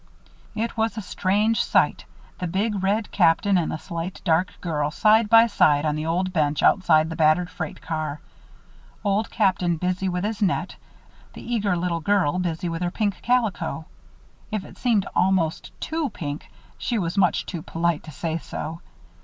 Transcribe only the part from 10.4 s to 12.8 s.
net, the eager little girl busy